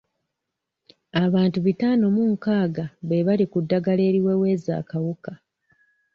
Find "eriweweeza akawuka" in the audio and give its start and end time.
4.09-5.31